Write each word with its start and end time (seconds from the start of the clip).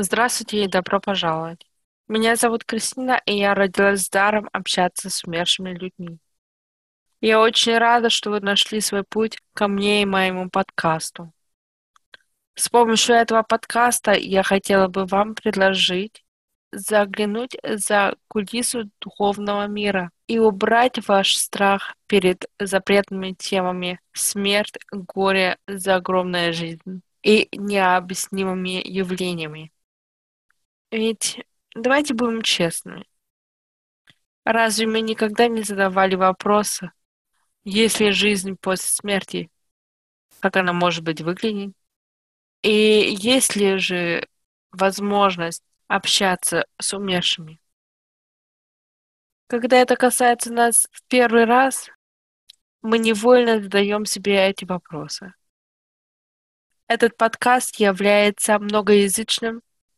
Здравствуйте 0.00 0.62
и 0.62 0.68
добро 0.68 1.00
пожаловать. 1.00 1.66
Меня 2.06 2.36
зовут 2.36 2.62
Кристина, 2.64 3.20
и 3.26 3.36
я 3.36 3.52
родилась 3.52 4.02
с 4.02 4.08
даром 4.08 4.48
общаться 4.52 5.10
с 5.10 5.24
умершими 5.24 5.70
людьми. 5.70 6.20
Я 7.20 7.40
очень 7.40 7.76
рада, 7.76 8.08
что 8.08 8.30
вы 8.30 8.38
нашли 8.38 8.80
свой 8.80 9.02
путь 9.02 9.38
ко 9.54 9.66
мне 9.66 10.02
и 10.02 10.06
моему 10.06 10.50
подкасту. 10.50 11.32
С 12.54 12.68
помощью 12.68 13.16
этого 13.16 13.42
подкаста 13.42 14.12
я 14.12 14.44
хотела 14.44 14.86
бы 14.86 15.04
вам 15.04 15.34
предложить 15.34 16.24
заглянуть 16.70 17.56
за 17.64 18.14
кулису 18.28 18.88
духовного 19.00 19.66
мира 19.66 20.12
и 20.28 20.38
убрать 20.38 21.08
ваш 21.08 21.36
страх 21.36 21.96
перед 22.06 22.46
запретными 22.60 23.32
темами 23.32 23.98
смерть, 24.12 24.78
горе, 24.92 25.58
загромная 25.66 26.52
жизнь 26.52 27.02
и 27.24 27.48
необъяснимыми 27.50 28.80
явлениями. 28.88 29.72
Ведь 30.90 31.44
давайте 31.74 32.14
будем 32.14 32.42
честными. 32.42 33.06
Разве 34.44 34.86
мы 34.86 35.02
никогда 35.02 35.46
не 35.48 35.62
задавали 35.62 36.14
вопроса, 36.14 36.92
есть 37.64 38.00
ли 38.00 38.12
жизнь 38.12 38.56
после 38.56 38.88
смерти, 38.88 39.50
как 40.40 40.56
она 40.56 40.72
может 40.72 41.04
быть 41.04 41.20
выглядеть? 41.20 41.74
И 42.62 43.14
есть 43.18 43.56
ли 43.56 43.76
же 43.76 44.26
возможность 44.72 45.62
общаться 45.86 46.66
с 46.80 46.94
умершими? 46.94 47.60
Когда 49.48 49.76
это 49.76 49.96
касается 49.96 50.52
нас 50.52 50.88
в 50.92 51.02
первый 51.08 51.44
раз, 51.44 51.90
мы 52.80 52.98
невольно 52.98 53.60
задаем 53.62 54.06
себе 54.06 54.48
эти 54.48 54.64
вопросы. 54.64 55.34
Этот 56.86 57.18
подкаст 57.18 57.76
является 57.76 58.58
многоязычным 58.58 59.60